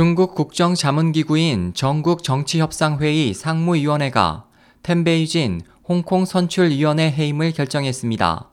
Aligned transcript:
중국 0.00 0.34
국정자문기구인 0.34 1.74
전국정치협상회의 1.74 3.34
상무위원회가 3.34 4.46
텐베이진 4.82 5.60
홍콩 5.86 6.24
선출위원회 6.24 7.10
해임을 7.10 7.52
결정했습니다. 7.52 8.48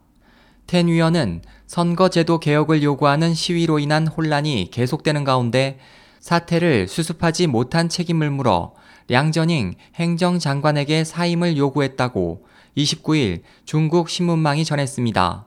텐 0.67 0.87
위원은 0.87 1.41
선거제도 1.65 2.41
개혁을 2.41 2.83
요구하는 2.83 3.33
시위로 3.33 3.79
인한 3.79 4.07
혼란이 4.07 4.71
계속되는 4.71 5.23
가운데 5.23 5.79
사태를 6.19 6.89
수습하지 6.89 7.47
못한 7.47 7.87
책임을 7.87 8.29
물어 8.29 8.73
량전잉 9.07 9.75
행정장관에게 9.95 11.05
사임을 11.05 11.55
요구했다고 11.55 12.45
29일 12.75 13.43
중국 13.63 14.09
신문망이 14.09 14.65
전했습니다. 14.65 15.45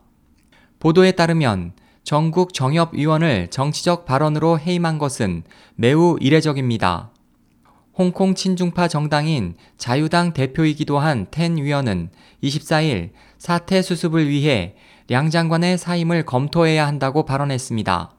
보도에 0.79 1.13
따르면 1.13 1.75
전국 2.05 2.55
정협위원을 2.55 3.49
정치적 3.49 4.05
발언으로 4.05 4.59
해임한 4.59 4.99
것은 4.99 5.43
매우 5.77 6.17
이례적입니다. 6.21 7.11
홍콩 7.97 8.35
친중파 8.35 8.89
정당인 8.89 9.55
자유당 9.77 10.33
대표이기도 10.33 10.99
한 10.99 11.27
텐 11.31 11.57
위원은 11.59 12.11
24일 12.43 13.11
사태 13.39 13.83
수습을 13.83 14.29
위해 14.29 14.75
량 15.09 15.29
장관의 15.29 15.77
사임을 15.77 16.25
검토해야 16.25 16.87
한다고 16.87 17.25
발언했습니다. 17.25 18.13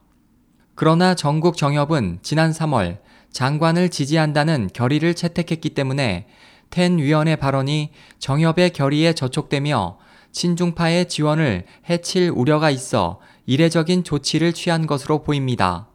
그러나 0.74 1.14
전국 1.14 1.56
정협은 1.56 2.20
지난 2.22 2.50
3월 2.50 2.98
장관을 3.32 3.88
지지한다는 3.88 4.68
결의를 4.72 5.14
채택했기 5.14 5.70
때문에 5.70 6.26
텐 6.70 6.98
위원의 6.98 7.36
발언이 7.36 7.90
정협의 8.18 8.70
결의에 8.70 9.14
저촉되며 9.14 9.98
친중파의 10.32 11.08
지원을 11.08 11.64
해칠 11.90 12.30
우려가 12.34 12.70
있어 12.70 13.20
이례적인 13.46 14.04
조치를 14.04 14.52
취한 14.52 14.86
것으로 14.86 15.22
보입니다. 15.22 15.88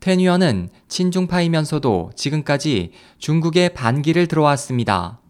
텐 0.00 0.18
위원은 0.18 0.68
친중파이면서도 0.88 2.12
지금까지 2.14 2.92
중국의 3.18 3.74
반기를 3.74 4.26
들어왔습니다. 4.26 5.20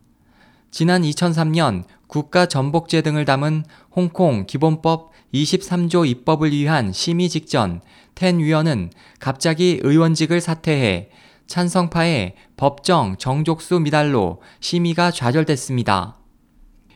지난 0.71 1.03
2003년 1.03 1.85
국가 2.09 2.47
전복제 2.47 3.03
등을 3.03 3.25
담은 3.25 3.65
홍콩 3.95 4.47
기본법 4.47 5.13
23조 5.33 6.09
입법을 6.09 6.53
위한 6.53 6.93
심의 6.93 7.29
직전 7.29 7.81
텐 8.15 8.39
위원은 8.39 8.91
갑자기 9.19 9.81
의원직을 9.83 10.41
사퇴해 10.41 11.11
찬성파의 11.47 12.35
법정 12.57 13.17
정족수 13.17 13.81
미달로 13.81 14.41
심의가 14.61 15.11
좌절됐습니다. 15.11 16.19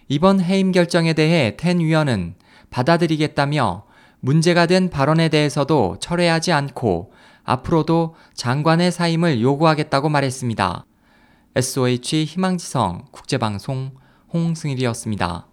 이번 0.08 0.40
해임 0.40 0.72
결정에 0.72 1.12
대해 1.12 1.56
텐 1.56 1.80
위원은 1.80 2.34
받아들이겠다며 2.70 3.87
문제가 4.20 4.66
된 4.66 4.90
발언에 4.90 5.28
대해서도 5.28 5.96
철회하지 6.00 6.52
않고 6.52 7.12
앞으로도 7.44 8.14
장관의 8.34 8.92
사임을 8.92 9.40
요구하겠다고 9.40 10.08
말했습니다. 10.08 10.84
SOH 11.54 12.24
희망지성 12.24 13.06
국제방송 13.10 13.92
홍승일이었습니다. 14.32 15.46